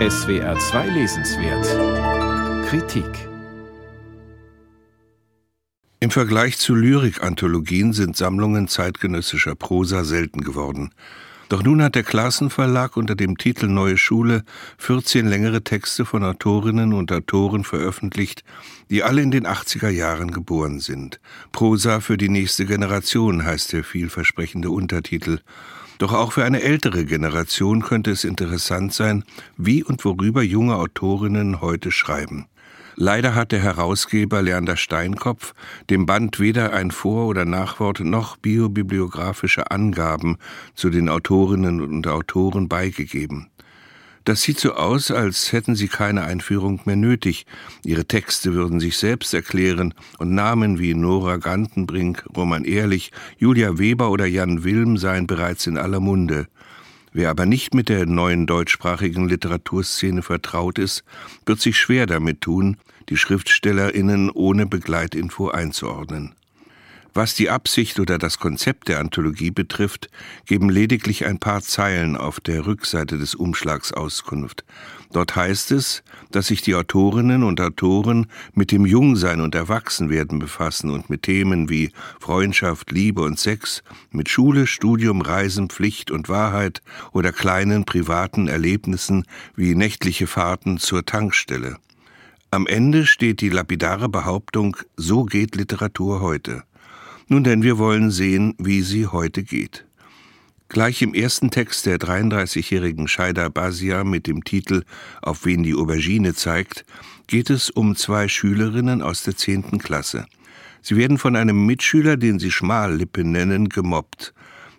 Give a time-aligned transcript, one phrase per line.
[0.00, 3.06] SWR 2 Lesenswert Kritik
[6.00, 10.90] Im Vergleich zu Lyrik-Anthologien sind Sammlungen zeitgenössischer Prosa selten geworden.
[11.54, 14.42] Doch nun hat der Klassen Verlag unter dem Titel Neue Schule
[14.78, 18.42] 14 längere Texte von Autorinnen und Autoren veröffentlicht,
[18.90, 21.20] die alle in den 80er Jahren geboren sind.
[21.52, 25.38] Prosa für die nächste Generation heißt der vielversprechende Untertitel.
[25.98, 29.22] Doch auch für eine ältere Generation könnte es interessant sein,
[29.56, 32.46] wie und worüber junge Autorinnen heute schreiben.
[32.96, 35.54] Leider hat der Herausgeber Leander Steinkopf
[35.90, 40.36] dem Band weder ein Vor- oder Nachwort noch biobibliografische Angaben
[40.74, 43.48] zu den Autorinnen und Autoren beigegeben.
[44.24, 47.44] Das sieht so aus, als hätten sie keine Einführung mehr nötig.
[47.84, 54.10] Ihre Texte würden sich selbst erklären und Namen wie Nora Gantenbrink, Roman Ehrlich, Julia Weber
[54.10, 56.46] oder Jan Wilm seien bereits in aller Munde.
[57.16, 61.04] Wer aber nicht mit der neuen deutschsprachigen Literaturszene vertraut ist,
[61.46, 62.76] wird sich schwer damit tun,
[63.08, 66.34] die Schriftstellerinnen ohne Begleitinfo einzuordnen.
[67.16, 70.10] Was die Absicht oder das Konzept der Anthologie betrifft,
[70.46, 74.64] geben lediglich ein paar Zeilen auf der Rückseite des Umschlags Auskunft.
[75.12, 80.90] Dort heißt es, dass sich die Autorinnen und Autoren mit dem Jungsein und Erwachsenwerden befassen
[80.90, 86.82] und mit Themen wie Freundschaft, Liebe und Sex, mit Schule, Studium, Reisen, Pflicht und Wahrheit
[87.12, 91.76] oder kleinen privaten Erlebnissen wie nächtliche Fahrten zur Tankstelle.
[92.50, 96.64] Am Ende steht die lapidare Behauptung, so geht Literatur heute.
[97.28, 99.86] Nun denn, wir wollen sehen, wie sie heute geht.
[100.68, 104.82] Gleich im ersten Text der 33-jährigen Shaida Basia mit dem Titel
[105.22, 106.84] Auf wen die Aubergine zeigt,
[107.26, 110.26] geht es um zwei Schülerinnen aus der zehnten Klasse.
[110.82, 114.34] Sie werden von einem Mitschüler, den sie Schmallippe nennen, gemobbt.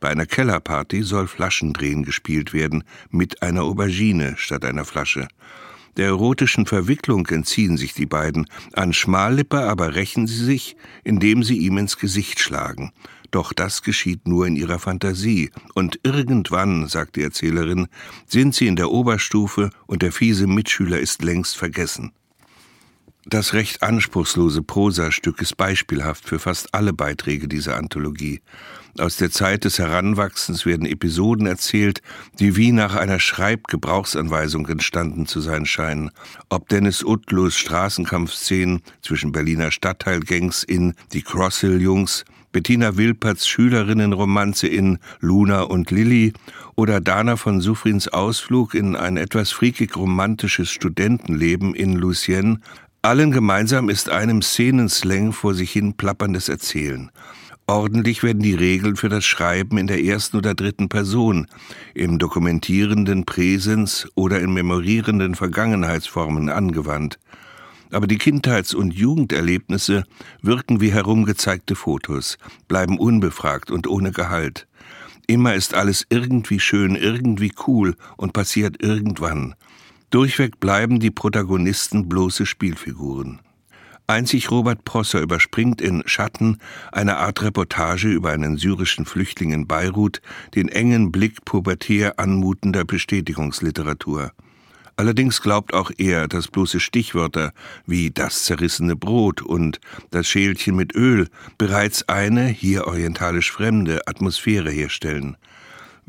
[0.00, 5.28] Bei einer Kellerparty soll Flaschendrehen gespielt werden, mit einer Aubergine statt einer Flasche.
[5.96, 11.58] Der erotischen Verwicklung entziehen sich die beiden, an Schmallippe aber rächen sie sich, indem sie
[11.58, 12.92] ihm ins Gesicht schlagen.
[13.30, 17.86] Doch das geschieht nur in ihrer Fantasie, und irgendwann, sagt die Erzählerin,
[18.26, 22.12] sind sie in der Oberstufe und der fiese Mitschüler ist längst vergessen.
[23.26, 28.40] Das recht anspruchslose Prosastück ist beispielhaft für fast alle Beiträge dieser Anthologie.
[28.98, 32.00] Aus der Zeit des Heranwachsens werden Episoden erzählt,
[32.38, 36.10] die wie nach einer Schreibgebrauchsanweisung entstanden zu sein scheinen.
[36.48, 45.62] Ob Dennis Utlos Straßenkampfszenen zwischen Berliner Stadtteilgangs in Die Crosshill-Jungs, Bettina Wilperts Schülerinnenromanze in Luna
[45.62, 46.32] und Lilly
[46.74, 52.60] oder Dana von Suffrins Ausflug in ein etwas friekig romantisches Studentenleben in Lucienne,
[53.02, 57.10] allen gemeinsam ist einem Szenenslang vor sich hin plapperndes Erzählen.
[57.66, 61.46] Ordentlich werden die Regeln für das Schreiben in der ersten oder dritten Person,
[61.94, 67.18] im dokumentierenden Präsens oder in memorierenden Vergangenheitsformen angewandt.
[67.92, 70.04] Aber die Kindheits- und Jugenderlebnisse
[70.42, 74.66] wirken wie herumgezeigte Fotos, bleiben unbefragt und ohne Gehalt.
[75.26, 79.54] Immer ist alles irgendwie schön, irgendwie cool und passiert irgendwann.
[80.10, 83.38] Durchweg bleiben die Protagonisten bloße Spielfiguren.
[84.08, 86.58] Einzig Robert Prosser überspringt in Schatten
[86.90, 90.20] eine Art Reportage über einen syrischen Flüchtling in Beirut
[90.56, 94.32] den engen Blick pubertär anmutender Bestätigungsliteratur.
[94.96, 97.52] Allerdings glaubt auch er, dass bloße Stichwörter
[97.86, 104.72] wie das zerrissene Brot und das Schälchen mit Öl bereits eine, hier orientalisch fremde, Atmosphäre
[104.72, 105.36] herstellen.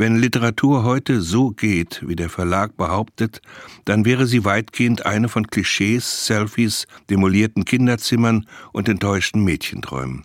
[0.00, 3.42] Wenn Literatur heute so geht, wie der Verlag behauptet,
[3.84, 10.24] dann wäre sie weitgehend eine von Klischees, Selfies, demolierten Kinderzimmern und enttäuschten Mädchenträumen.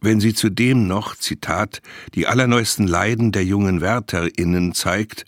[0.00, 1.80] Wenn sie zudem noch, Zitat,
[2.16, 5.26] die allerneuesten Leiden der jungen WärterInnen zeigt,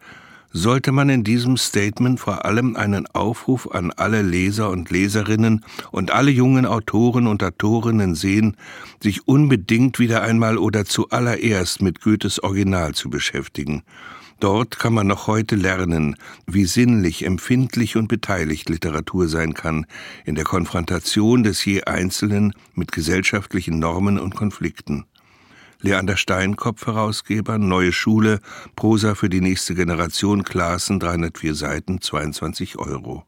[0.52, 6.10] sollte man in diesem Statement vor allem einen Aufruf an alle Leser und Leserinnen und
[6.10, 8.56] alle jungen Autoren und Autorinnen sehen,
[9.02, 13.82] sich unbedingt wieder einmal oder zuallererst mit Goethes Original zu beschäftigen.
[14.40, 16.16] Dort kann man noch heute lernen,
[16.46, 19.84] wie sinnlich, empfindlich und beteiligt Literatur sein kann,
[20.24, 25.04] in der Konfrontation des je Einzelnen mit gesellschaftlichen Normen und Konflikten.
[25.82, 28.40] Leander Steinkopf, Herausgeber, Neue Schule,
[28.76, 33.24] Prosa für die nächste Generation, Klassen, 304 Seiten, 22 Euro.